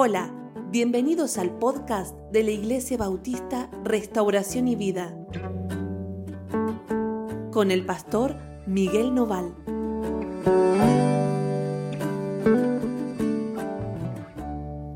[0.00, 0.32] Hola,
[0.70, 5.12] bienvenidos al podcast de la Iglesia Bautista Restauración y Vida
[7.50, 9.52] con el pastor Miguel Noval.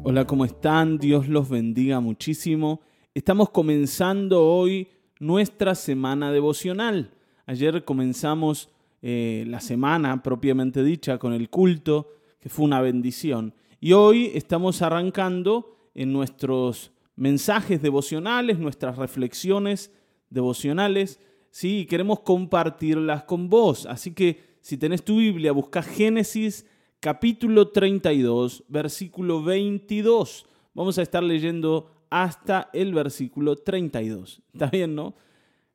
[0.04, 0.98] Hola, ¿cómo están?
[0.98, 2.80] Dios los bendiga muchísimo.
[3.12, 4.86] Estamos comenzando hoy
[5.18, 7.10] nuestra semana devocional.
[7.46, 8.68] Ayer comenzamos
[9.02, 12.06] eh, la semana propiamente dicha con el culto,
[12.38, 13.52] que fue una bendición.
[13.84, 19.90] Y hoy estamos arrancando en nuestros mensajes devocionales, nuestras reflexiones
[20.30, 21.18] devocionales,
[21.50, 21.80] ¿sí?
[21.80, 23.86] Y queremos compartirlas con vos.
[23.86, 26.64] Así que si tenés tu Biblia, busca Génesis
[27.00, 30.46] capítulo 32, versículo 22.
[30.74, 34.42] Vamos a estar leyendo hasta el versículo 32.
[34.52, 35.16] ¿Está bien, no?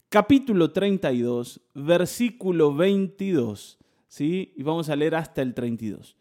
[0.08, 3.78] Capítulo 32, versículo 22.
[4.08, 4.54] ¿Sí?
[4.55, 6.16] Y vamos a leer hasta el 32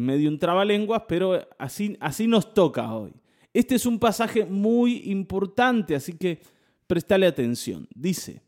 [0.00, 3.12] medio un trabalenguas, pero así, así nos toca hoy.
[3.52, 6.40] Este es un pasaje muy importante, así que
[6.86, 7.88] prestale atención.
[7.94, 8.42] Dice,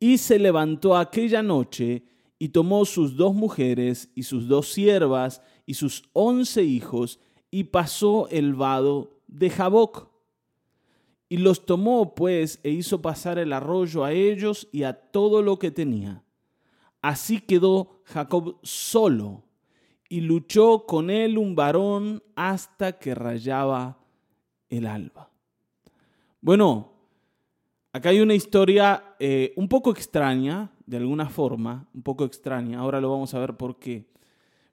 [0.00, 2.04] y se levantó aquella noche
[2.38, 8.28] y tomó sus dos mujeres y sus dos siervas y sus once hijos y pasó
[8.28, 10.10] el vado de Jaboc.
[11.28, 15.58] Y los tomó pues e hizo pasar el arroyo a ellos y a todo lo
[15.58, 16.22] que tenía.
[17.00, 19.44] Así quedó Jacob solo
[20.08, 23.98] y luchó con él un varón hasta que rayaba
[24.68, 25.30] el alba.
[26.40, 26.92] Bueno,
[27.92, 33.00] acá hay una historia eh, un poco extraña, de alguna forma, un poco extraña, ahora
[33.00, 34.06] lo vamos a ver por qué,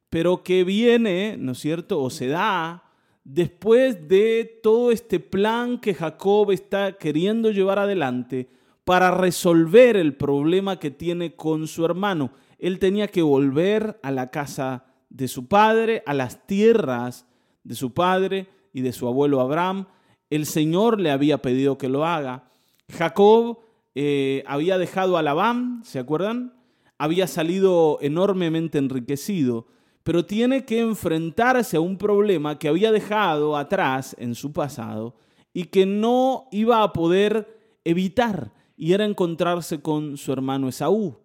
[0.09, 2.83] pero que viene, ¿no es cierto?, o se da
[3.23, 8.49] después de todo este plan que Jacob está queriendo llevar adelante
[8.83, 12.31] para resolver el problema que tiene con su hermano.
[12.57, 17.27] Él tenía que volver a la casa de su padre, a las tierras
[17.63, 19.87] de su padre y de su abuelo Abraham.
[20.29, 22.49] El Señor le había pedido que lo haga.
[22.89, 23.59] Jacob
[23.93, 26.53] eh, había dejado a Labán, ¿se acuerdan?
[26.97, 29.67] Había salido enormemente enriquecido,
[30.03, 35.15] pero tiene que enfrentarse a un problema que había dejado atrás en su pasado
[35.53, 41.17] y que no iba a poder evitar, y era encontrarse con su hermano Esaú.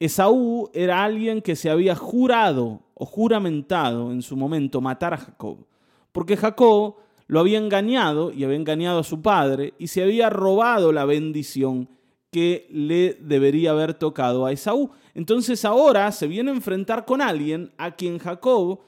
[0.00, 5.66] Esaú era alguien que se había jurado o juramentado en su momento matar a Jacob,
[6.12, 10.92] porque Jacob lo había engañado y había engañado a su padre y se había robado
[10.92, 11.88] la bendición
[12.30, 14.90] que le debería haber tocado a Esaú.
[15.14, 18.80] Entonces ahora se viene a enfrentar con alguien a quien Jacob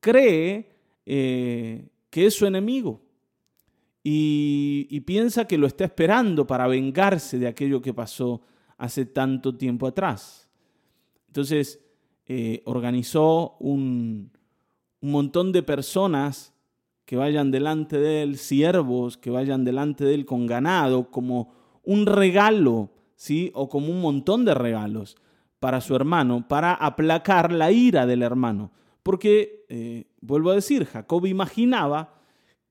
[0.00, 0.70] cree
[1.06, 3.00] eh, que es su enemigo
[4.02, 8.42] y, y piensa que lo está esperando para vengarse de aquello que pasó
[8.76, 10.43] hace tanto tiempo atrás.
[11.34, 11.80] Entonces,
[12.26, 14.30] eh, organizó un,
[15.00, 16.54] montón de personas
[17.04, 21.52] que vayan delante de él, siervos que vayan delante de él con ganado, como
[21.82, 23.50] un regalo, ¿sí?
[23.52, 25.16] O como un montón de regalos
[25.58, 28.70] para su hermano, para aplacar la ira del hermano.
[29.02, 32.14] Porque, eh, vuelvo a decir, Jacob imaginaba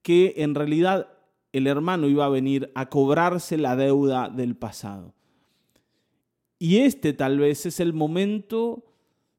[0.00, 1.10] que en realidad
[1.52, 5.12] el hermano iba a venir a cobrarse la deuda del pasado.
[6.64, 8.86] Y este tal vez es el momento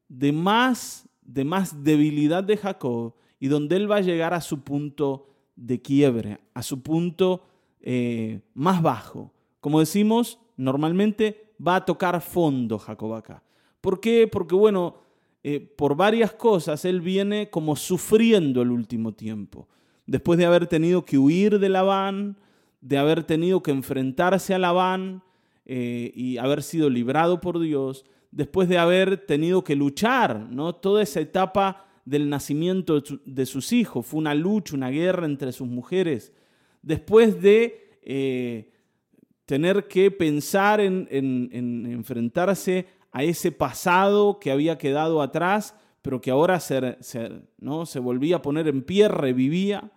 [0.10, 4.62] de más, de más debilidad de Jacob y donde él va a llegar a su
[4.62, 5.26] punto
[5.56, 7.42] de quiebre, a su punto
[7.82, 9.34] eh, más bajo.
[9.60, 13.42] Como decimos, normalmente va a tocar fondo Jacob acá.
[13.82, 14.28] ¿Por qué?
[14.28, 14.98] Porque bueno,
[15.44, 19.68] eh, por varias cosas él viene como sufriendo el último tiempo.
[20.06, 22.38] Después de haber tenido que huir de Labán,
[22.82, 25.24] de haber tenido que enfrentarse a Labán,
[25.66, 30.76] eh, y haber sido librado por Dios, después de haber tenido que luchar, ¿no?
[30.76, 35.68] Toda esa etapa del nacimiento de sus hijos, fue una lucha, una guerra entre sus
[35.68, 36.34] mujeres,
[36.82, 38.72] después de eh,
[39.46, 41.08] tener que pensar en,
[41.52, 46.60] enfrentarse a ese pasado que había quedado atrás, pero que ahora
[47.58, 47.86] ¿no?
[47.86, 49.92] se volvía a poner en pie, revivía.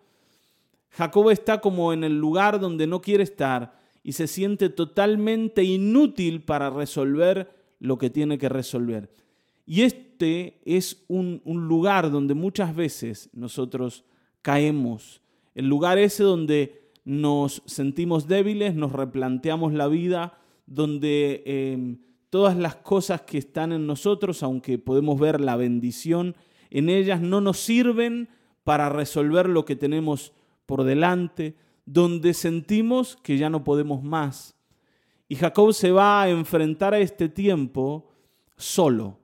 [0.90, 3.77] Jacob está como en el lugar donde no quiere estar,
[4.08, 9.10] y se siente totalmente inútil para resolver lo que tiene que resolver.
[9.66, 14.06] Y este es un, lugar donde muchas veces nosotros
[14.40, 15.20] caemos,
[15.54, 21.98] el lugar ese donde nos sentimos débiles, nos replanteamos la vida, donde em,
[22.30, 26.34] todas las cosas que están en nosotros, aunque podemos ver la bendición
[26.70, 28.30] en ellas, no nos sirven
[28.64, 30.32] para resolver lo que tenemos
[30.64, 31.56] por delante,
[31.90, 34.54] donde sentimos que ya no podemos más.
[35.26, 38.10] Y Jacob se va a enfrentar a este tiempo
[38.58, 39.18] solo.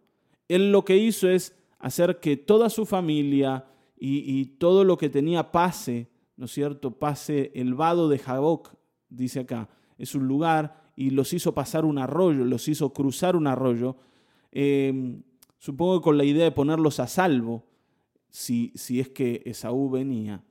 [0.49, 3.66] Él lo que hizo es hacer que toda su familia
[3.96, 6.99] y, todo lo que tenía pase, ¿no es cierto?
[6.99, 8.75] Pase el vado de Jaboc,
[9.10, 9.69] dice acá,
[9.99, 13.96] es un lugar, y los hizo pasar un arroyo, los hizo cruzar un arroyo,
[14.52, 15.22] em,
[15.58, 17.67] supongo con la idea de ponerlos a salvo,
[18.31, 20.44] si, si es que Esaú venía.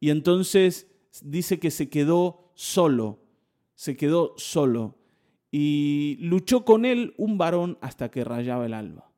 [0.00, 3.20] Y entonces dice que se quedó solo,
[3.74, 4.96] se quedó solo,
[5.50, 9.10] y luchó con él un varón hasta que rayaba el alba.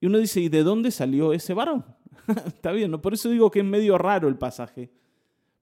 [0.00, 1.84] Y uno dice, ¿y de dónde salió ese varón?
[2.46, 3.00] Está bien, ¿no?
[3.00, 4.90] Por eso digo que es medio raro el pasaje,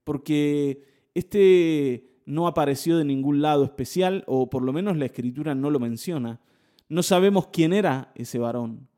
[0.05, 5.70] porque este no apareció de ningún lado especial, o por lo menos la escritura no
[5.70, 6.40] lo menciona.
[6.88, 8.88] No sabemos quién era ese varón.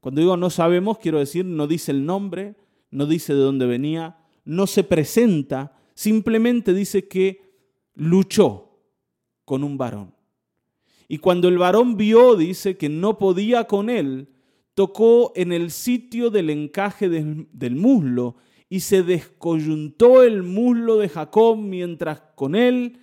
[0.00, 2.56] Cuando digo no sabemos, quiero decir, no dice el nombre,
[2.90, 7.40] no dice de dónde venía, no se presenta, simplemente dice que
[7.94, 8.78] luchó
[9.44, 10.14] con un varón.
[11.08, 14.28] Y cuando el varón vio, dice que no podía con él,
[14.74, 18.36] tocó en el sitio del encaje del, muslo
[18.68, 22.98] y se descoyuntó el muslo de Jacob mientras con él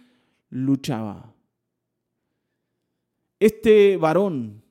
[0.50, 1.36] luchaba.
[3.40, 4.64] Este varón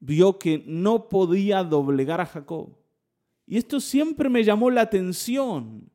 [0.00, 2.70] vio que no podía doblegar a Jacob.
[3.46, 5.90] Y esto siempre me llamó la atención,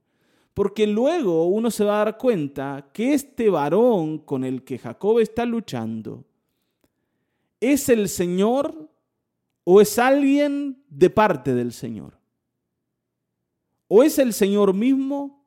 [0.54, 5.20] porque luego uno se va a dar cuenta que este varón con el que Jacob
[5.20, 6.24] está luchando
[7.60, 8.90] es el Señor
[9.64, 12.20] o es alguien de parte del Señor.
[13.88, 15.44] O es el Señor mismo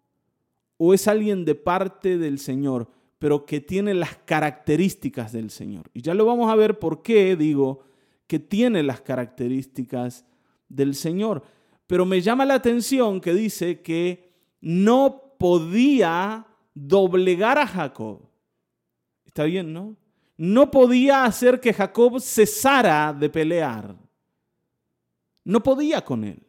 [0.76, 2.88] o es alguien de parte del Señor,
[3.19, 5.91] pero que tiene las características del Señor.
[5.94, 7.85] Y ya lo vamos a ver por qué digo
[8.26, 10.26] que tiene las características
[10.69, 11.43] del Señor.
[11.87, 14.25] Pero me llama la atención que dice que
[14.67, 18.29] no podía doblegar a Jacob.
[19.25, 19.97] Está bien, ¿no?
[20.37, 23.95] No podía hacer que Jacob cesara de pelear.
[25.45, 26.43] No podía con él.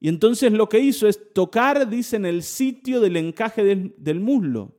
[0.00, 4.74] Y entonces lo que hizo es tocar, dice, en el sitio del encaje del, muslo.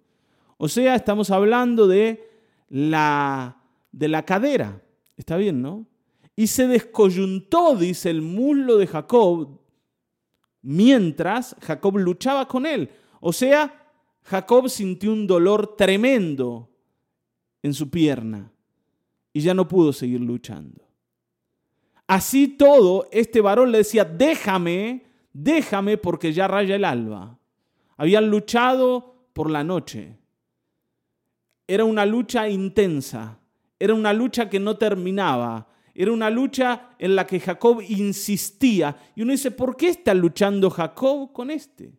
[0.58, 2.30] O sea, estamos hablando de
[2.68, 3.62] la,
[3.94, 4.84] de la cadera.
[5.16, 5.88] Está bien, ¿no?
[6.36, 9.62] Y se descoyuntó, dice, el muslo de Jacob
[10.66, 12.90] mientras Jacob luchaba con él.
[13.22, 16.70] O sea, Jacob sintió un dolor tremendo
[17.62, 18.52] en su pierna
[19.32, 20.82] y ya no pudo seguir luchando.
[22.08, 27.38] Así todo, este varón le decía, déjame, déjame porque ya raya el alba.
[27.98, 30.18] Habían luchado por la noche.
[31.68, 33.40] Era una lucha intensa,
[33.80, 38.96] era una lucha que no terminaba, era una lucha en la que Jacob insistía.
[39.16, 41.94] Y uno dice, ¿por qué está luchando Jacob con este?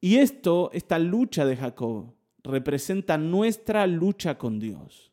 [0.00, 2.14] Y esto, esta lucha de Jacob,
[2.44, 5.10] representa nuestra lucha con Dios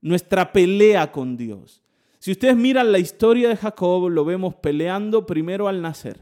[0.00, 1.82] nuestra pelea con Dios.
[2.18, 6.20] Si ustedes miran la historia de Jacob, lo vemos peleando primero al nacer.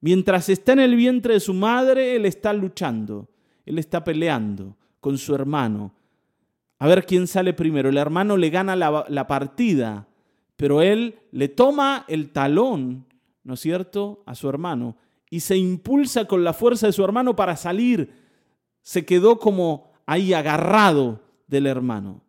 [0.00, 3.28] Mientras está en el vientre de su madre, él está luchando,
[3.64, 5.94] él está peleando con su hermano.
[6.78, 7.88] A ver quién sale primero.
[7.88, 10.06] El hermano le gana la, partida,
[10.56, 13.06] pero él le toma el talón,
[13.42, 14.96] ¿no es cierto?, a su hermano
[15.30, 18.12] y se impulsa con la fuerza de su hermano para salir.
[18.82, 22.22] Se quedó como ahí agarrado del hermano.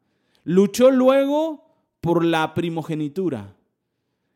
[0.43, 1.65] Luchó luego
[2.01, 3.55] por la primogenitura.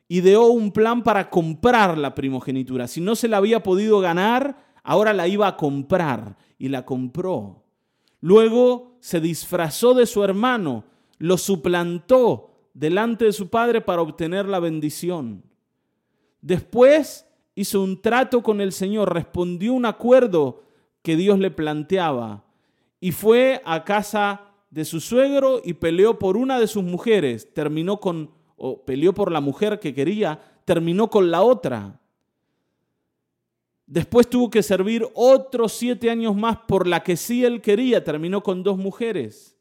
[0.07, 2.87] Ideó un plan para comprar la primogenitura.
[2.87, 7.63] Si no se la había podido ganar, ahora la iba a comprar y la compró.
[8.21, 10.85] Luego se disfrazó de su hermano,
[11.17, 15.43] lo suplantó delante de su padre para obtener la bendición.
[16.39, 20.63] Después hizo un trato con el Señor, respondió un acuerdo
[21.01, 22.45] que Dios le planteaba
[23.01, 27.99] y fue a casa de su suegro y peleó por una de sus mujeres, terminó
[27.99, 31.99] con, o peleó por la mujer que quería, terminó con la otra.
[33.93, 38.41] Después tuvo que servir otros siete años más por la que sí él quería, terminó
[38.41, 39.55] con dos mujeres.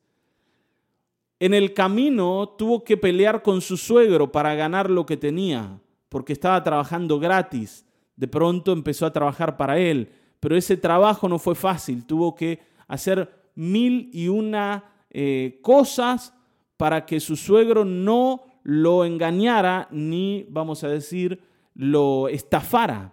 [1.38, 6.32] En el camino tuvo que pelear con su suegro para ganar lo que tenía, porque
[6.32, 7.84] estaba trabajando gratis.
[8.16, 10.08] De pronto empezó a trabajar para él,
[10.40, 12.58] pero ese trabajo no fue fácil, tuvo que
[12.88, 16.32] hacer mil y una eh, cosas
[16.78, 21.42] para que su suegro no lo engañara ni, vamos a decir,
[21.74, 23.12] lo estafara.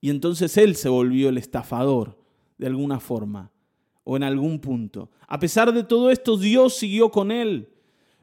[0.00, 2.18] Y entonces él se volvió el estafador,
[2.58, 3.50] de alguna forma,
[4.04, 5.10] o en algún punto.
[5.26, 7.68] A pesar de todo esto, Dios siguió con él.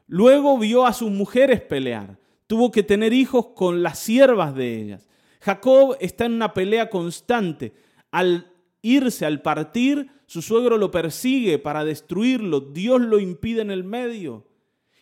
[0.06, 2.18] Luego vio a sus mujeres pelear.
[2.46, 5.08] Tuvo que tener hijos con las siervas de ellas.
[5.40, 7.74] Jacob está en una pelea constante.
[8.10, 8.50] Al
[8.82, 14.46] irse, al partir, su suegro lo persigue para destruirlo, Dios lo impide en el medio.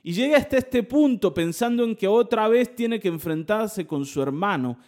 [0.03, 4.23] Y llega hasta este punto pensando en que otra vez tiene que enfrentarse con su
[4.23, 4.79] hermano.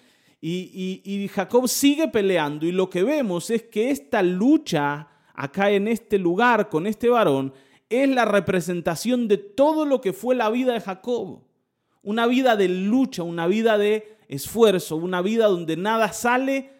[0.41, 5.89] Y, y, Jacob sigue peleando y lo que vemos es que esta lucha acá en
[5.89, 7.53] este lugar con este varón
[7.89, 11.43] es la representación de todo lo que fue la vida de Jacob.
[12.03, 16.73] Una vida de lucha, una vida de esfuerzo, una vida donde nada sale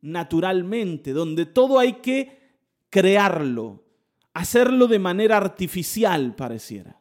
[0.00, 2.40] naturalmente, donde todo hay que
[2.88, 3.84] crearlo,
[4.32, 7.00] hacerlo de manera artificial pareciera.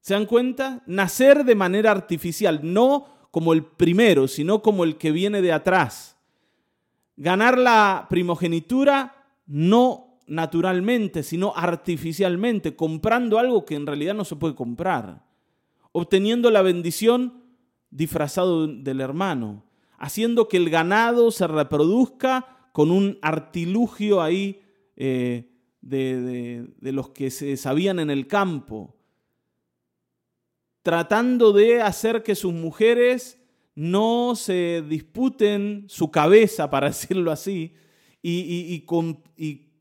[0.00, 0.82] ¿Se dan cuenta?
[0.86, 6.16] Nacer de manera artificial, no como el primero, sino como el que viene de atrás.
[7.16, 14.54] Ganar la primogenitura no naturalmente, sino artificialmente, comprando algo que en realidad no se puede
[14.54, 15.24] comprar.
[15.92, 17.42] Obteniendo la bendición
[17.90, 19.64] disfrazado del hermano,
[19.98, 24.60] haciendo que el ganado se reproduzca con un artilugio ahí
[24.96, 28.97] eh, de, de los que se sabían en el campo,
[30.82, 33.40] tratando de hacer que sus mujeres
[33.74, 37.74] no se disputen su cabeza, para decirlo así,
[38.22, 38.86] y,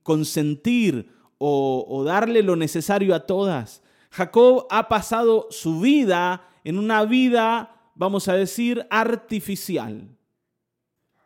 [0.03, 3.83] consentir o darle lo necesario a todas.
[4.09, 10.07] Jacob ha pasado su vida en una vida vamos a decir, artificial,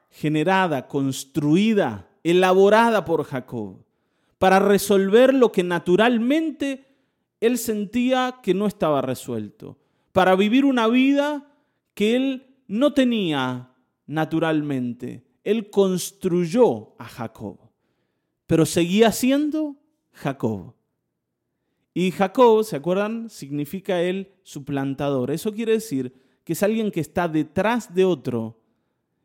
[0.10, 3.84] generada, construida, elaborada por Jacob,
[4.38, 6.91] para resolver lo que naturalmente
[7.42, 9.78] él sentía que no estaba resuelto,
[10.14, 11.52] para vivir una vida
[11.94, 13.74] que él no tenía
[14.06, 15.26] naturalmente.
[15.44, 17.60] Él construyó a Jacob,
[18.46, 19.76] pero seguía siendo
[20.14, 20.76] Jacob.
[21.94, 23.30] Y Jacob, ¿se acuerdan?
[23.30, 25.32] Significa el suplantador.
[25.32, 28.62] Eso quiere decir que es alguien que está detrás de otro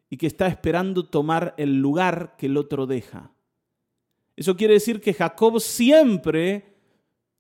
[0.09, 3.33] y que está esperando tomar el lugar que el otro deja.
[4.37, 6.76] Eso quiere decir que Jacob siempre,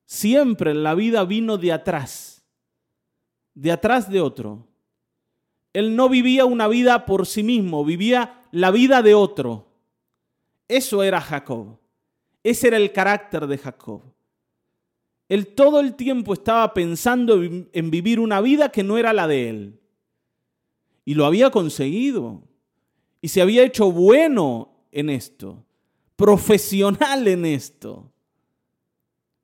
[0.06, 2.44] siempre la vida vino de atrás,
[3.54, 4.66] de atrás de otro.
[5.72, 9.66] Él no vivía una vida por sí mismo, vivía la vida de otro.
[10.68, 11.78] Eso era Jacob.
[12.42, 14.02] Ese era el carácter de Jacob.
[15.28, 19.48] Él todo el tiempo estaba pensando en vivir una vida que no era la de
[19.48, 19.80] él.
[21.04, 22.42] Y lo había conseguido.
[23.20, 25.64] Y se había hecho bueno en esto,
[26.14, 28.12] profesional en esto.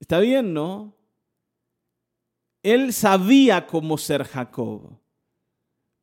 [0.02, 0.96] Está bien, ¿no?
[2.60, 4.98] Él sabía cómo ser Jacob,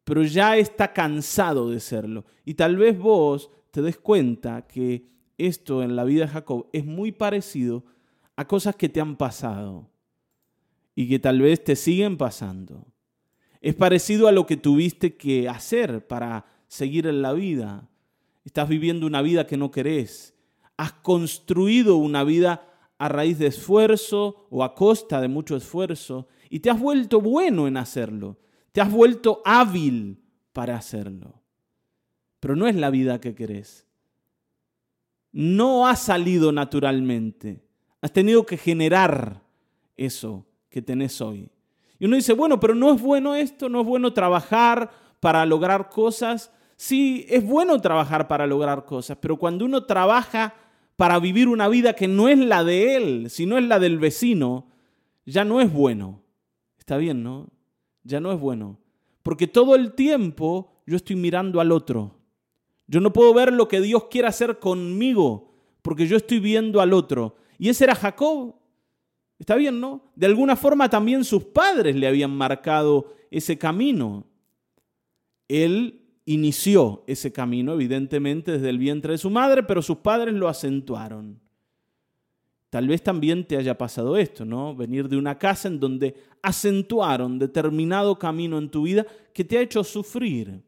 [0.06, 2.24] pero ya está cansado de serlo.
[2.46, 6.86] Y tal vez vos te des cuenta que esto en la vida de Jacob es
[6.86, 7.84] muy parecido
[8.38, 9.90] a cosas que te han pasado
[10.96, 12.88] y que tal vez te siguen pasando.
[13.60, 17.90] Es parecido a lo que tuviste que hacer para seguir en la vida.
[18.46, 20.34] Estás viviendo una vida que no querés.
[20.78, 22.69] Has construido una vida
[23.00, 27.68] a raíz de esfuerzo o a costa de mucho esfuerzo y te has vuelto bueno
[27.68, 28.38] en hacerlo.
[28.74, 30.22] Te has vuelto hábil
[30.54, 31.42] para hacerlo.
[32.40, 33.88] Pero no es la vida que querés.
[35.32, 37.64] No ha salido naturalmente.
[38.02, 39.42] Has tenido que generar
[39.96, 41.50] eso que tenés hoy.
[42.00, 44.90] Y uno dice, bueno, pero no es bueno esto, no es bueno trabajar
[45.20, 46.52] para lograr cosas.
[46.76, 50.54] Sí, es bueno trabajar para lograr cosas, pero cuando uno trabaja
[51.00, 54.68] para vivir una vida que no es la de él, sino es la del vecino,
[55.26, 56.22] ya no es bueno.
[56.78, 57.48] Está bien, ¿no?
[58.04, 58.82] Ya no es bueno.
[59.24, 62.18] Porque todo el tiempo yo estoy mirando al otro.
[62.86, 65.54] Yo no puedo ver lo que Dios quiere hacer conmigo,
[65.84, 67.38] porque yo estoy viendo al otro.
[67.58, 68.56] Y ese era Jacob.
[69.40, 70.12] Está bien, ¿no?
[70.18, 74.28] De alguna forma también sus padres le habían marcado ese camino.
[75.48, 80.48] Él inició ese camino, evidentemente, desde el vientre de su madre, pero sus padres lo
[80.48, 81.40] acentuaron.
[82.70, 84.76] Tal vez también te haya pasado esto, ¿no?
[84.76, 89.62] Venir de una casa en donde acentuaron determinado camino en tu vida que te ha
[89.62, 90.62] hecho sufrir.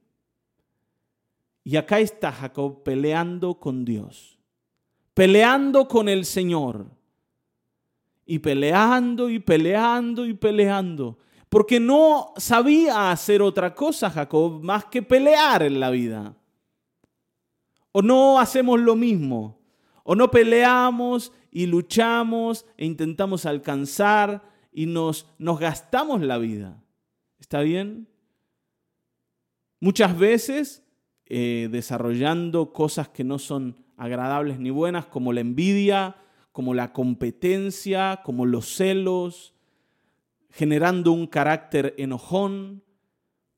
[1.64, 4.32] Y acá está Jacob peleando con Dios
[5.14, 6.88] peleando con el Señor.
[8.26, 11.18] Y peleando y peleando y peleando.
[11.52, 16.38] Porque no sabía hacer otra cosa Jacob más que pelear en la vida.
[17.92, 19.60] O no hacemos lo mismo.
[20.06, 26.82] O no peleamos y luchamos e intentamos alcanzar y nos, nos gastamos la vida.
[27.38, 28.08] ¿Está bien?
[29.82, 30.86] Muchas veces
[31.26, 36.16] eh, desarrollando cosas que no son agradables ni buenas, como la envidia,
[36.54, 39.54] como la competencia, como los celos,
[40.52, 42.84] generando un carácter enojón,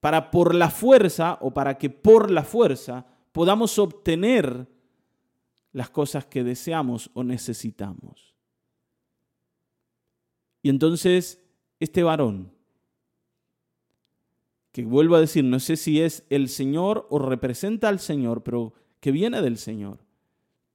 [0.04, 4.68] para por la fuerza o para que por la fuerza podamos obtener
[5.72, 8.36] las cosas que deseamos o necesitamos.
[10.62, 11.42] Y entonces
[11.80, 12.52] este varón,
[14.74, 18.74] que vuelvo a decir, no sé si es el Señor o representa al Señor, pero
[19.00, 20.00] que viene del Señor,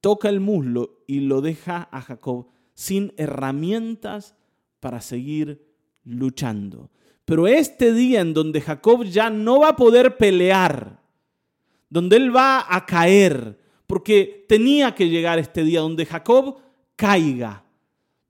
[0.00, 4.36] toca el muslo y lo deja a Jacob sin herramientas
[4.80, 5.67] para seguir
[6.08, 6.90] luchando.
[7.24, 11.00] Pero este día en donde Jacob ya no va a poder pelear,
[11.90, 16.58] donde él va a caer, porque tenía que llegar este día donde Jacob
[16.96, 17.64] caiga,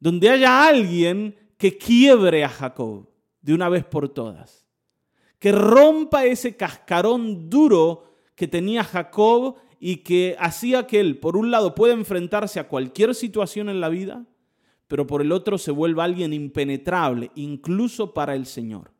[0.00, 3.08] donde haya alguien que quiebre a Jacob
[3.40, 4.66] de una vez por todas,
[5.38, 8.04] que rompa ese cascarón duro
[8.34, 13.14] que tenía Jacob y que hacía que él, por un lado, pueda enfrentarse a cualquier
[13.14, 14.26] situación en la vida,
[14.88, 18.90] pero por el otro se vuelva alguien impenetrable, incluso para el Señor.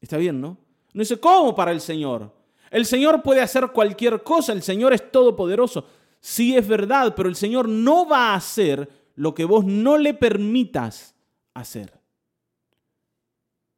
[0.00, 0.58] Está bien, ¿no?
[0.92, 2.32] No dice, ¿cómo para el Señor?
[2.70, 5.86] El Señor puede hacer cualquier cosa, el Señor es todopoderoso.
[6.20, 10.12] Sí es verdad, pero el Señor no va a hacer lo que vos no le
[10.14, 11.14] permitas
[11.54, 11.98] hacer.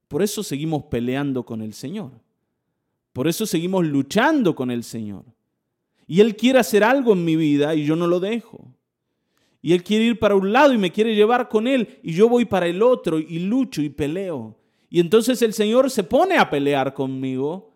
[0.08, 2.10] Por eso seguimos peleando con el Señor.
[3.12, 5.24] Por eso seguimos luchando con el Señor.
[6.06, 8.68] Y Él quiere hacer algo en mi vida y yo no lo dejo.
[9.62, 12.28] Y Él quiere ir para un lado y me quiere llevar con Él y yo
[12.28, 14.58] voy para el otro y lucho y peleo.
[14.90, 17.72] Y entonces el Señor se pone a pelear conmigo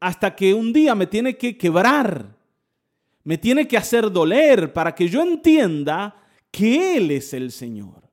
[0.00, 2.36] hasta que un día me tiene que quebrar,
[3.22, 6.16] me tiene que hacer doler para que yo entienda
[6.50, 8.10] que Él es el Señor,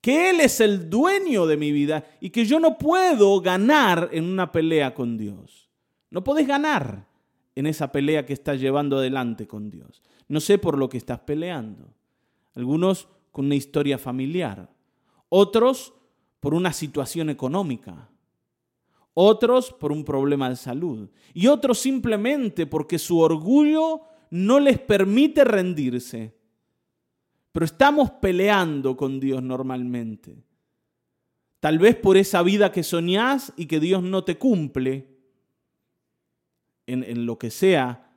[0.00, 4.24] que Él es el dueño de mi vida y que yo no puedo ganar en
[4.24, 5.68] una pelea con Dios.
[6.10, 7.06] No podés ganar
[7.56, 10.02] en esa pelea que estás llevando adelante con Dios.
[10.28, 11.88] No sé por lo que estás peleando.
[12.54, 14.70] Algunos con una historia familiar,
[15.28, 15.92] otros
[16.38, 18.08] por una situación económica,
[19.14, 25.44] otros por un problema de salud y otros simplemente porque su orgullo no les permite
[25.44, 26.36] rendirse.
[27.52, 30.36] Pero estamos peleando con Dios normalmente.
[31.60, 35.15] Tal vez por esa vida que soñás y que Dios no te cumple
[36.86, 38.10] en, en lo que sea,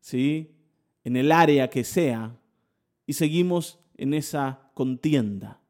[0.00, 0.54] ¿sí?
[1.04, 2.36] en el área que sea,
[3.06, 5.60] y seguimos en esa contienda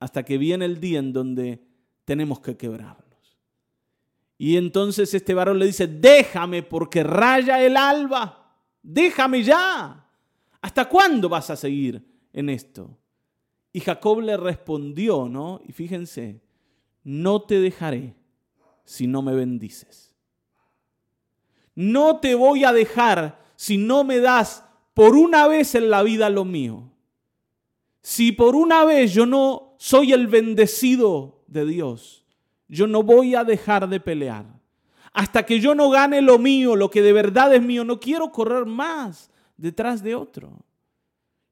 [0.00, 1.62] hasta que viene el día en donde
[2.04, 3.08] tenemos que quebrarnos.
[4.36, 10.06] Y entonces este varón le dice, déjame porque raya el alba, déjame ya.
[10.60, 12.96] ¿Hasta cuándo vas a seguir en esto?
[13.72, 15.60] Y Jacob le respondió, ¿no?
[15.66, 16.40] Y fíjense,
[17.02, 18.14] no te dejaré
[18.84, 20.07] si no me bendices.
[21.78, 24.64] No te voy a dejar si no me das
[24.94, 26.90] por una vez en la vida lo mío.
[28.02, 32.24] Si por una vez yo no soy el bendecido de Dios.
[32.66, 34.44] Yo no voy a dejar de pelear.
[35.12, 38.32] Hasta que yo no gane lo mío, lo que de verdad es mío, no quiero
[38.32, 40.50] correr más detrás de otro.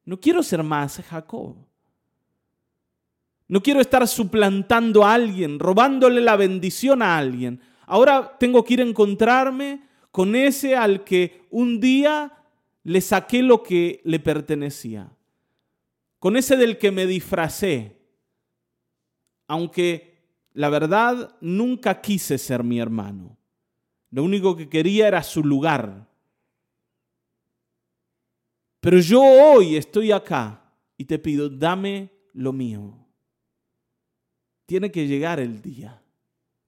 [0.04, 1.54] No quiero ser más Jacob.
[3.46, 7.60] No quiero estar suplantando a alguien, robándole la bendición a alguien.
[7.86, 12.42] Ahora tengo que ir a encontrarme con ese al que un día
[12.84, 15.14] le saqué lo que le pertenecía.
[16.18, 17.98] Con ese del que me disfracé
[19.46, 20.16] aunque
[20.54, 23.36] la verdad nunca quise ser mi hermano.
[24.10, 26.08] Lo único que quería era su lugar.
[28.80, 33.06] Pero yo hoy estoy acá y te pido, dame lo mío.
[34.64, 36.02] Tiene que llegar el día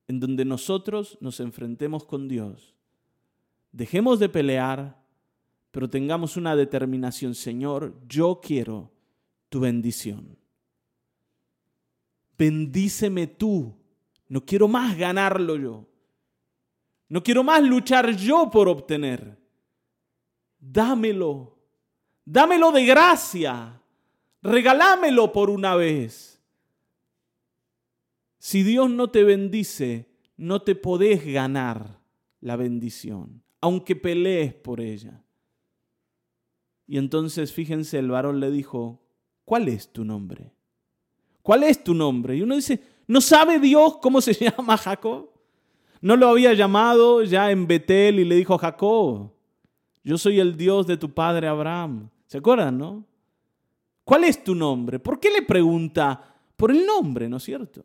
[0.07, 2.75] en donde nosotros nos enfrentemos con Dios.
[3.71, 5.01] Dejemos de pelear,
[5.71, 8.91] pero tengamos una determinación, Señor, yo quiero
[9.49, 10.39] tu bendición
[12.39, 13.75] bendíceme tú.
[14.29, 15.85] No quiero más ganarlo yo.
[17.09, 19.37] No quiero más luchar yo por obtener.
[20.57, 21.59] Dámelo.
[22.23, 23.81] Dámelo de gracia.
[24.41, 26.41] Regalámelo por una vez.
[28.37, 31.99] Si Dios no te bendice, no te podés ganar
[32.39, 35.23] la bendición, aunque pelees por ella.
[36.87, 39.01] Y entonces fíjense, el varón le dijo,
[39.45, 40.53] ¿cuál es tu nombre?
[41.49, 42.35] ¿cuál es tu nombre?
[42.35, 45.31] Y uno dice, ¿no sabe Dios cómo se llama Jacob?
[45.99, 49.31] ¿No lo había llamado ya en Betel y le dijo, Jacob,
[50.03, 52.07] yo soy el Dios de tu padre Abraham?
[52.27, 53.03] ¿Se acuerdan, no?
[54.03, 54.99] ¿Cuál es tu nombre?
[54.99, 57.81] ¿Por qué le pregunta por el nombre, no es cierto?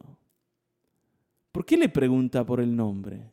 [1.51, 3.33] ¿Por qué le pregunta por el nombre?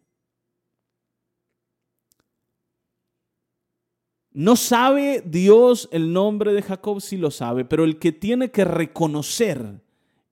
[4.33, 8.63] No sabe Dios el nombre de Jacob, sí lo sabe, pero el que tiene que
[8.63, 9.81] reconocer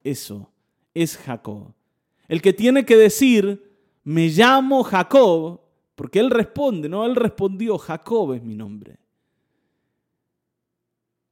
[0.04, 0.52] eso
[0.94, 1.74] es Jacob.
[2.28, 5.62] El que tiene que decir, me llamo Jacob,
[5.96, 8.98] porque él responde, no, él respondió, Jacob es mi nombre.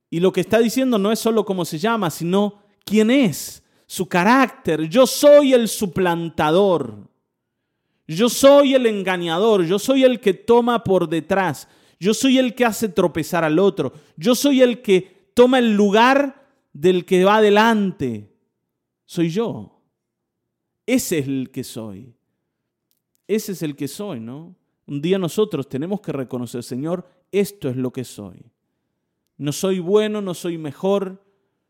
[0.10, 3.64] Y lo que está diciendo no es solo cómo se llama, sino quién es.
[3.90, 4.90] su carácter.
[4.90, 7.08] Yo soy el suplantador.
[8.06, 9.64] Yo soy el engañador.
[9.64, 11.70] Yo soy el que toma por detrás.
[12.00, 13.94] Yo soy el que hace tropezar al otro.
[14.16, 18.32] Yo soy el que toma el lugar del que va adelante.
[19.06, 19.82] Soy yo.
[20.86, 22.16] Ese es el que soy.
[23.28, 24.56] Ese es el que soy, ¿no?
[24.86, 28.52] Un día nosotros tenemos que reconocer, Señor, esto es lo que soy.
[29.38, 31.24] No soy bueno, no soy mejor,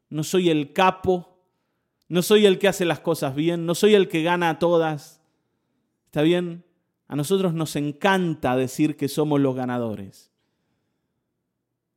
[0.09, 1.39] no soy el capo,
[2.07, 5.21] no soy el que hace las cosas bien, no soy el que gana a todas.
[6.05, 6.63] ¿Está bien?
[7.07, 10.31] A nosotros nos encanta decir que somos los ganadores,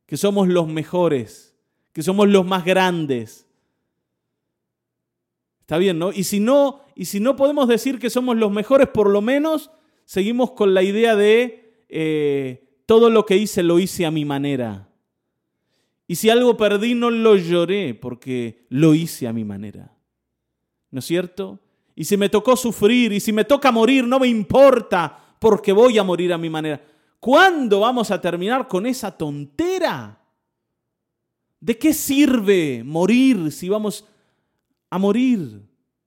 [0.07, 1.57] que somos los mejores,
[1.92, 3.46] que somos los más grandes.
[5.61, 6.12] Está bien, ¿no?
[6.12, 9.70] Y si no, y si no podemos decir que somos los mejores, por lo menos
[10.05, 14.88] seguimos con la idea de eh, todo lo que hice lo hice a mi manera.
[16.07, 19.96] Y si algo perdí, no lo lloré porque lo hice a mi manera.
[20.90, 21.61] ¿No es cierto?
[22.00, 25.98] Y si me tocó sufrir y si me toca morir, no me importa porque voy
[25.98, 26.82] a morir a mi manera.
[27.18, 30.18] ¿Cuándo vamos a terminar con esa tontera?
[31.60, 34.06] ¿De qué sirve morir si vamos
[34.88, 35.60] a morir?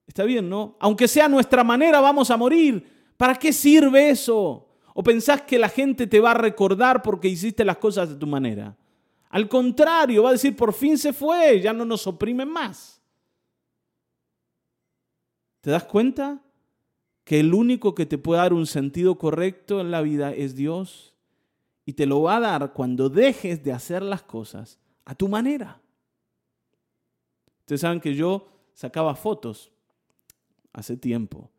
[0.08, 0.78] Está bien, ¿no?
[0.80, 3.14] Aunque sea nuestra manera, vamos a morir.
[3.16, 4.68] ¿Para qué sirve eso?
[4.96, 8.26] ¿O pensás que la gente te va a recordar porque hiciste las cosas de tu
[8.26, 8.76] manera?
[9.30, 13.03] Al contrario, va a decir, por fin se fue, ya no nos oprimen más.
[15.64, 16.44] ¿Te das cuenta?
[17.24, 21.16] Que el único que te puede dar un sentido correcto en la vida es Dios.
[21.86, 25.82] Y te lo va a dar cuando dejes de hacer las cosas a tu manera.
[27.62, 29.72] Ustedes saben que yo sacaba fotos
[30.74, 31.50] hace tiempo.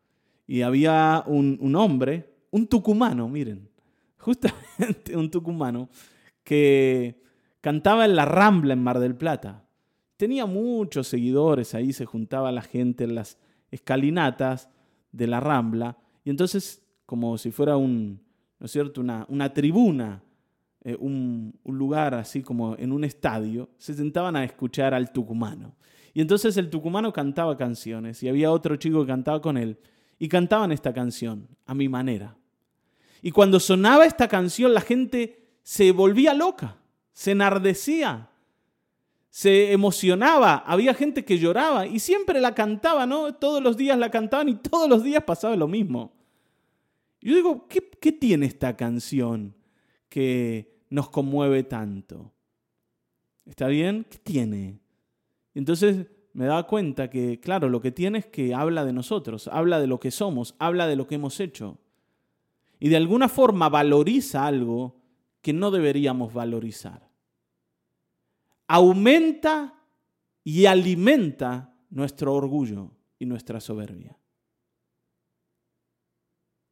[0.47, 3.67] Y había un, hombre, un tucumano, miren,
[4.17, 5.89] justamente un tucumano,
[6.43, 7.25] que
[7.65, 9.67] Cantaba en la Rambla en Mar del Plata.
[10.17, 13.39] Tenía muchos seguidores, ahí se juntaba la gente en las
[13.75, 14.69] escalinatas
[15.11, 15.97] de la Rambla.
[16.23, 18.21] Y entonces, como si fuera un,
[18.59, 19.01] ¿no es cierto?
[19.01, 20.23] Una, una tribuna,
[20.83, 25.75] eh, un, un lugar así como en un estadio, se sentaban a escuchar al tucumano.
[26.13, 29.77] Y entonces el tucumano cantaba canciones y había otro chico que cantaba con él
[30.17, 32.35] y cantaban esta canción a mi manera.
[33.21, 36.77] Y cuando sonaba esta canción la gente se volvía loca
[37.15, 38.29] se enardecía,
[39.35, 43.35] se emocionaba, había gente que lloraba y siempre la cantaba, ¿no?
[43.35, 46.13] Todos los días la cantaban y todos los días pasaba lo mismo.
[47.19, 49.53] yo digo, ¿qué, qué tiene esta canción
[50.07, 52.31] que nos conmueve tanto?
[53.45, 54.05] ¿Está bien?
[54.09, 54.79] ¿Qué tiene?
[55.53, 59.81] Entonces me daba cuenta que, claro, lo que tiene es que habla de nosotros, habla
[59.81, 61.77] de lo que somos, habla de lo que hemos hecho.
[62.79, 64.95] Y de alguna forma valoriza algo
[65.41, 67.04] que no deberíamos valorizar.
[68.67, 69.75] Aumenta
[70.43, 74.17] y alimenta nuestro orgullo y nuestra soberbia.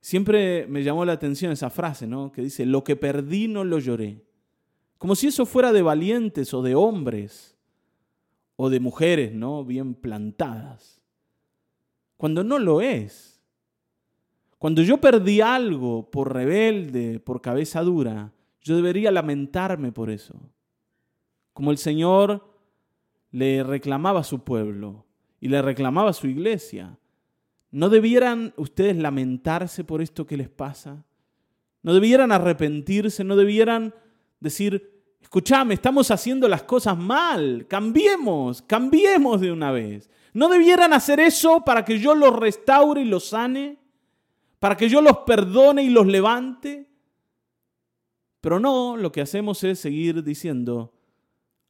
[0.02, 2.32] Siempre me llamó la atención esa frase, ¿no?
[2.32, 4.26] Que dice, lo que perdí no lo lloré.
[4.98, 7.58] Como si eso fuera de valientes o de hombres
[8.56, 9.64] o de mujeres, ¿no?
[9.64, 11.02] Bien plantadas.
[12.18, 13.42] Cuando no lo es.
[14.60, 20.40] Cuando yo perdí algo por rebelde, por cabeza dura, yo debería lamentarme por eso.
[21.54, 22.46] Como el Señor
[23.32, 25.06] le reclamaba a su pueblo
[25.40, 26.98] y le reclamaba a su iglesia.
[27.72, 31.04] ¿No debieran ustedes lamentarse por esto que les pasa?
[31.82, 33.24] ¿No debieran arrepentirse?
[33.24, 33.94] ¿No debieran
[34.40, 40.10] decir, escúchame, estamos haciendo las cosas mal, cambiemos, cambiemos de una vez?
[40.34, 43.80] ¿No debieran hacer eso para que yo los restaure y los sane?
[44.60, 46.88] ¿Para que yo los perdone y los levante?
[48.40, 50.93] Pero no, lo que hacemos es seguir diciendo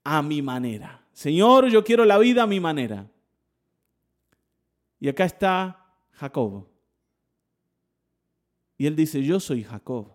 [0.04, 1.06] a mi manera.
[1.12, 3.10] Señor, yo quiero la vida a mi manera.
[5.00, 6.68] Y acá está Jacob.
[8.78, 10.12] Y él dice, yo soy Jacob.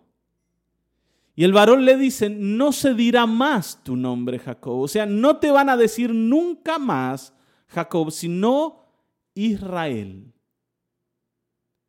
[1.35, 4.79] Y el varón le dice, no se dirá más tu nombre Jacob.
[4.79, 7.33] O sea, no te van a decir nunca más
[7.67, 8.85] Jacob, sino
[9.33, 10.33] Israel.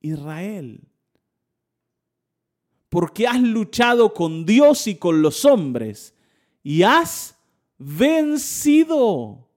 [0.00, 0.90] Israel
[2.90, 6.14] porque has luchado con Dios y con los hombres
[6.62, 7.38] y has
[7.80, 9.48] vencido.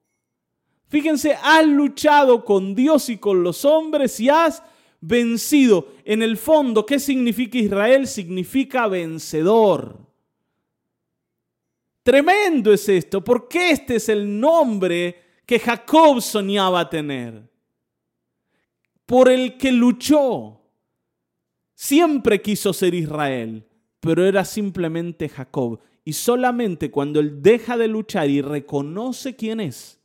[0.87, 4.63] Fíjense, has luchado con Dios y con los hombres y has
[5.01, 5.89] vencido.
[6.05, 8.07] En el fondo, ¿qué significa Israel?
[8.07, 9.99] Significa vencedor.
[12.03, 17.49] Tremendo es esto, porque este es el nombre que Jacob soñaba tener,
[19.05, 20.61] por el que luchó.
[21.73, 23.65] Siempre quiso ser Israel,
[23.99, 25.79] pero era simplemente Jacob.
[26.05, 29.99] Y solamente cuando él deja de luchar y reconoce quién es,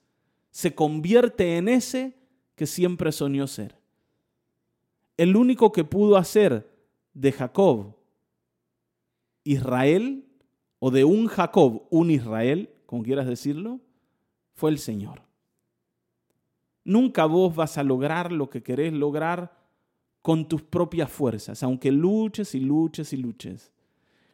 [0.51, 2.15] se convierte en ese,
[2.55, 3.77] que siempre soñó ser.
[5.17, 6.71] El único que pudo hacer
[7.15, 7.99] de Jacob
[9.49, 10.27] Israel,
[10.79, 13.81] o de un Jacob un Israel, como quieras decirlo,
[14.53, 15.23] fue el Señor.
[16.85, 19.57] Nunca vos vas a lograr lo que querés lograr
[20.21, 23.73] con tus propias fuerzas, aunque luches y luches y luches.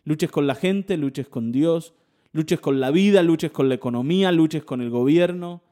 [0.04, 1.94] Luches con la gente, luches con Dios,
[2.32, 5.62] luches con la vida, luches con la economía, luches con el gobierno.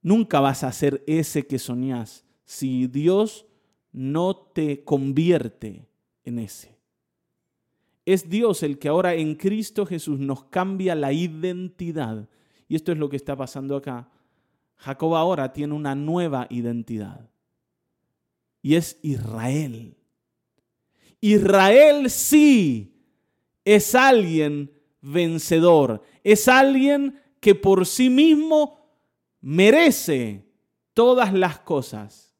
[0.00, 3.46] Nunca vas a ser ese que soñás si Dios
[3.92, 5.86] no te convierte
[6.24, 6.78] en ese.
[8.04, 12.28] Es Dios el que ahora en Cristo Jesús nos cambia la identidad.
[12.68, 14.10] Y esto es lo que está pasando acá.
[14.76, 17.30] Jacob ahora tiene una nueva identidad.
[18.60, 19.96] Y es Israel.
[21.22, 22.94] Israel sí
[23.64, 26.02] es alguien vencedor.
[26.22, 28.86] Es alguien que por sí mismo
[29.40, 30.44] merece
[30.92, 32.34] todas las cosas.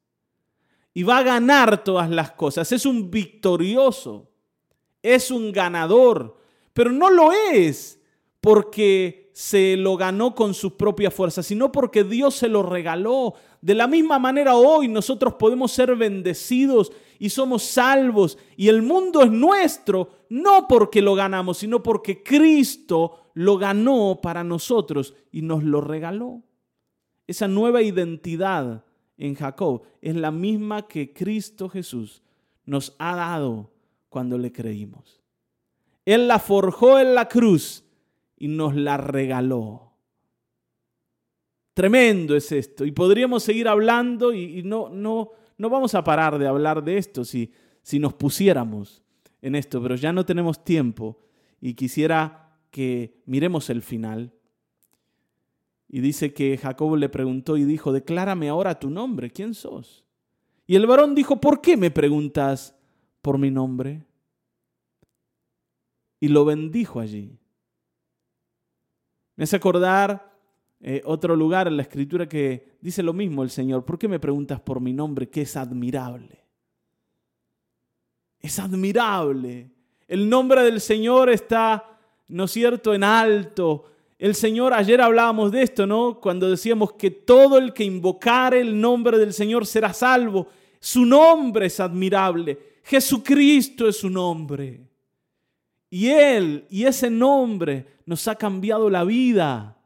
[0.92, 2.70] Y va a ganar todas las cosas.
[2.72, 4.28] Es un victorioso
[5.02, 6.36] es un ganador,
[6.72, 8.00] pero no lo es
[8.40, 13.34] porque se lo ganó con sus propias fuerzas, sino porque Dios se lo regaló.
[13.60, 19.22] De la misma manera hoy nosotros podemos ser bendecidos y somos salvos y el mundo
[19.22, 25.62] es nuestro, no porque lo ganamos, sino porque Cristo lo ganó para nosotros y nos
[25.62, 26.42] lo regaló.
[27.28, 28.84] Esa nueva identidad
[29.16, 32.24] en Jacob es la misma que Cristo Jesús
[32.66, 33.70] nos ha dado
[34.08, 35.22] cuando le creímos.
[36.04, 37.84] Él la forjó en la cruz
[38.36, 39.92] y nos la regaló.
[41.72, 42.84] Tremendo es esto.
[42.84, 47.24] Y podríamos seguir hablando y, no, no, no vamos a parar de hablar de esto
[47.24, 49.02] si, si nos pusiéramos
[49.40, 51.18] en esto, pero ya no tenemos tiempo
[51.60, 54.32] y quisiera que miremos el final.
[55.88, 60.04] Y dice que Jacob le preguntó y dijo, declárame ahora tu nombre, ¿quién sos?
[60.66, 62.74] Y el varón dijo, ¿por qué me preguntas
[63.22, 64.04] por mi nombre.
[66.20, 67.38] Y lo bendijo allí.
[69.36, 70.31] Me hace acordar
[70.84, 73.84] eh, otro lugar en la escritura que dice lo mismo el Señor.
[73.84, 76.44] ¿Por qué me preguntas por mi nombre que es admirable?
[78.40, 79.70] Es admirable.
[80.08, 81.84] El nombre del Señor está,
[82.26, 83.84] ¿no es cierto?, en alto.
[84.18, 86.18] El Señor, ayer hablábamos de esto, ¿no?
[86.20, 90.48] Cuando decíamos que todo el que invocare el nombre del Señor será salvo.
[90.80, 92.58] Su nombre es admirable.
[92.82, 94.80] Jesucristo es su nombre.
[95.88, 99.76] Y Él y ese nombre nos ha cambiado la vida.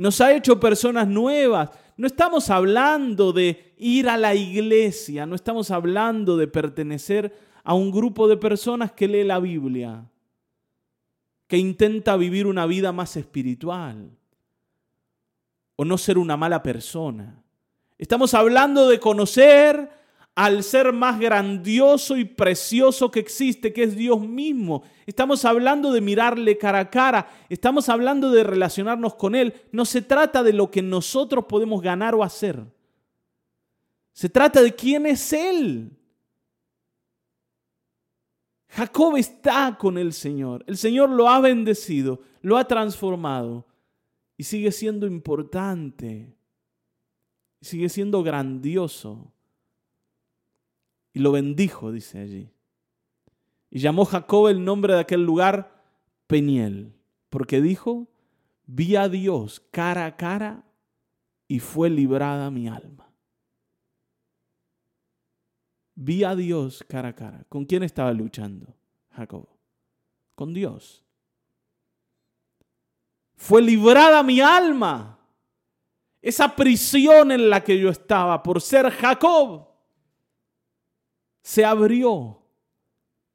[0.00, 1.68] Nos ha hecho personas nuevas.
[1.98, 7.90] No estamos hablando de ir a la iglesia, no estamos hablando de pertenecer a un
[7.90, 10.10] grupo de personas que lee la Biblia,
[11.46, 14.10] que intenta vivir una vida más espiritual
[15.76, 17.44] o no ser una mala persona.
[17.98, 19.99] Estamos hablando de conocer
[20.40, 24.84] al ser más grandioso y precioso que existe, que es Dios mismo.
[25.04, 29.52] Estamos hablando de mirarle cara a cara, estamos hablando de relacionarnos con Él.
[29.70, 32.64] No se trata de lo que nosotros podemos ganar o hacer.
[34.14, 35.94] Se trata de quién es Él.
[38.68, 40.64] Jacob está con el Señor.
[40.66, 43.66] El Señor lo ha bendecido, lo ha transformado
[44.38, 46.34] y sigue siendo importante.
[47.60, 49.34] Sigue siendo grandioso.
[51.12, 52.50] Y lo bendijo, dice allí.
[53.70, 55.84] Y llamó Jacob el nombre de aquel lugar
[56.26, 56.94] Peniel,
[57.28, 58.08] porque dijo,
[58.66, 60.64] vi a Dios cara a cara
[61.48, 63.12] y fue librada mi alma.
[65.94, 67.44] Vi a Dios cara a cara.
[67.48, 68.74] ¿Con quién estaba luchando
[69.10, 69.48] Jacob?
[70.34, 71.04] Con Dios.
[73.36, 75.18] Fue librada mi alma.
[76.22, 79.69] Esa prisión en la que yo estaba por ser Jacob
[81.42, 82.40] se abrió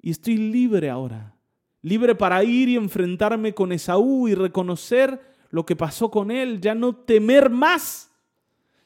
[0.02, 1.36] y estoy libre ahora.
[1.82, 6.76] Libre para ir y enfrentarme con Esaú y reconocer lo que pasó con él, ya
[6.76, 8.12] no temer más,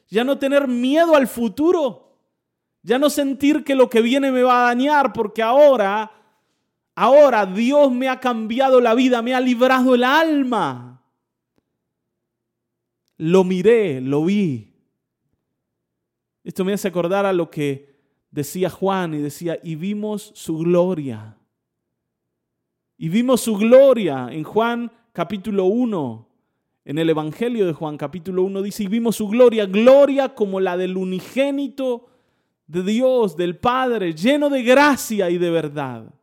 [0.08, 2.16] ya no tener miedo al futuro,
[2.82, 6.10] ya no sentir que lo que viene me va a dañar, porque ahora,
[6.94, 11.02] ahora Dios me ha cambiado la vida, me ha librado el alma.
[13.16, 14.72] Lo miré, lo vi.
[16.44, 17.89] Esto me hace acordar a lo que
[18.30, 21.36] decía Juan y decía, y vimos su gloria.
[22.96, 26.26] Y vimos su gloria en Juan capítulo 1.
[26.84, 30.76] En el Evangelio de Juan capítulo 1 dice, y vimos su gloria, gloria como la
[30.76, 32.08] del unigénito
[32.66, 36.14] de Dios, del Padre, lleno de gracia y de verdad.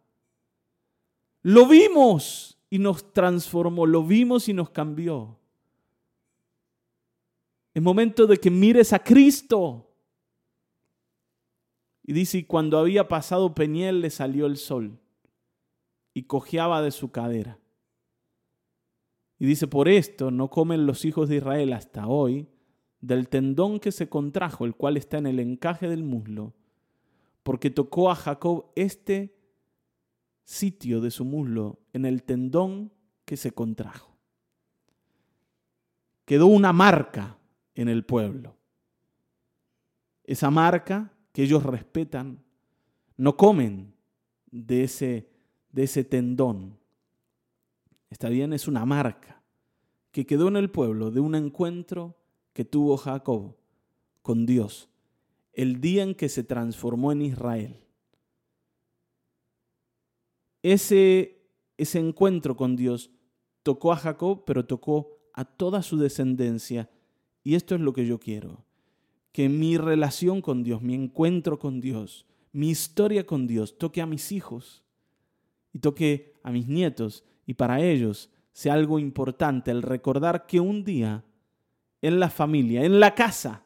[1.41, 5.37] Lo vimos y nos transformó, lo vimos y nos cambió.
[7.73, 9.86] Es momento de que mires a Cristo.
[12.07, 14.97] Y dice, y cuando había pasado Peñel le salió el sol
[16.13, 17.59] y cojeaba de su cadera.
[19.37, 22.47] Y dice, por esto no comen los hijos de Israel hasta hoy
[23.01, 26.53] del tendón que se contrajo, el cual está en el encaje del muslo,
[27.43, 29.37] porque tocó a Jacob este
[30.45, 32.93] sitio de su muslo en el tendón
[33.25, 34.15] que se contrajo.
[36.23, 37.37] Quedó una marca
[37.75, 38.55] en el pueblo.
[40.23, 42.43] Esa marca que ellos respetan,
[43.15, 43.93] no comen
[44.49, 45.29] de ese,
[45.71, 46.79] de ese tendón.
[48.09, 49.43] Está bien, es una marca
[50.09, 52.17] que quedó en el pueblo de un encuentro
[52.53, 53.55] que tuvo Jacob
[54.23, 54.89] con Dios
[55.53, 57.81] el día en que se transformó en Israel.
[60.63, 61.39] Ese,
[61.77, 63.11] ese encuentro con Dios
[63.61, 66.89] tocó a Jacob, pero tocó a toda su descendencia.
[67.43, 68.65] Y esto es lo que yo quiero,
[69.37, 74.07] que mi relación con Dios, mi encuentro con Dios, mi historia con Dios toque a
[74.07, 74.83] mis hijos
[75.71, 80.83] y toque a mis nietos y para ellos sea algo importante el recordar que un
[80.83, 81.23] día
[82.01, 83.63] en la familia, en la casa,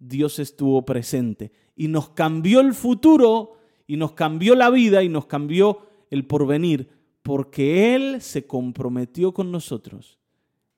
[0.00, 3.52] Dios estuvo presente y nos cambió el futuro
[3.86, 6.90] y nos cambió la vida y nos cambió el porvenir
[7.22, 10.18] porque Él se comprometió con nosotros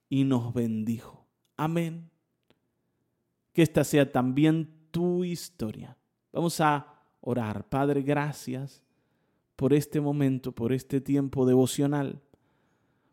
[0.09, 1.25] y nos bendijo.
[1.57, 2.10] Amén.
[3.53, 5.97] Que esta sea también tu historia.
[6.31, 6.85] Vamos a
[7.21, 7.67] orar.
[7.67, 8.81] Padre, gracias
[9.55, 12.19] por este momento, por este tiempo devocional,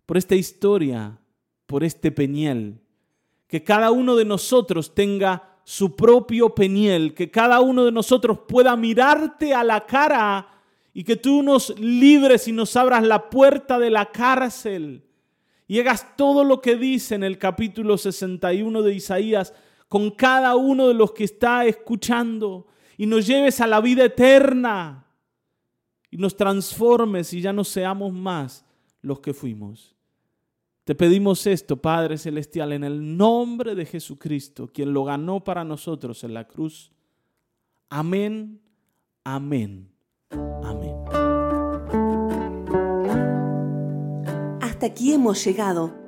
[0.06, 1.18] por esta historia,
[1.66, 2.80] por este peñel.
[3.46, 8.74] Que cada uno de nosotros tenga su propio peniel, que cada uno de nosotros pueda
[8.76, 10.48] mirarte a la cara
[10.94, 15.04] y que tú nos libres y nos abras la puerta de la cárcel
[15.66, 19.52] y hagas todo lo que dice en el capítulo 61 de Isaías
[19.88, 25.06] con cada uno de los que está escuchando y nos lleves a la vida eterna
[26.10, 28.64] y nos transformes y ya no seamos más
[29.00, 29.94] los que fuimos.
[30.84, 36.24] Te pedimos esto, Padre Celestial, en el nombre de Jesucristo, quien lo ganó para nosotros
[36.24, 36.90] en la cruz.
[37.90, 38.60] Amén,
[39.22, 39.90] amén,
[40.62, 40.96] amén.
[44.62, 46.07] Hasta aquí hemos llegado.